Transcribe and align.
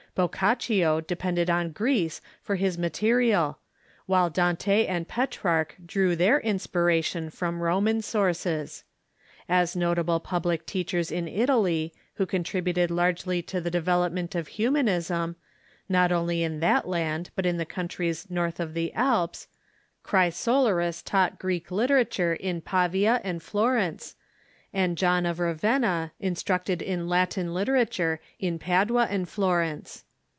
Boccaccio 0.13 0.99
depended 0.99 1.49
on 1.49 1.71
Greece 1.71 2.19
for 2.41 2.55
his 2.57 2.77
mate 2.77 3.01
rial, 3.01 3.59
Avhile 4.09 4.33
Dante 4.33 4.85
and 4.85 5.07
Petrarch 5.07 5.77
drew 5.85 6.17
their 6.17 6.37
inspiration 6.41 7.29
from 7.29 7.61
Ro 7.61 7.79
man 7.79 8.01
sources. 8.01 8.83
As 9.47 9.73
notable 9.73 10.19
public 10.19 10.65
teachers 10.65 11.13
in 11.13 11.29
Italy, 11.29 11.93
who 12.15 12.25
contrib 12.25 12.67
uted 12.73 12.89
largely 12.91 13.41
to 13.43 13.61
the 13.61 13.71
development 13.71 14.35
of 14.35 14.49
Humanism, 14.49 15.37
not 15.87 16.11
only 16.11 16.43
in 16.43 16.59
that 16.59 16.85
land, 16.89 17.29
but 17.33 17.45
in 17.45 17.55
the 17.55 17.65
countries 17.65 18.29
north 18.29 18.59
of 18.59 18.73
the 18.73 18.93
Alps, 18.93 19.47
Chrysoloras 20.03 21.01
taught 21.01 21.39
Greek 21.39 21.71
literature 21.71 22.33
in 22.33 22.59
Pavia 22.59 23.21
and 23.23 23.41
Florence, 23.41 24.17
and 24.73 24.97
John 24.97 25.25
of 25.25 25.37
Ravenna 25.37 26.13
instructed 26.17 26.81
in 26.81 27.09
Latin 27.09 27.53
literature 27.53 28.21
in 28.39 28.57
Padua 28.57 29.05
and 29.09 29.27
Florence. 29.27 30.05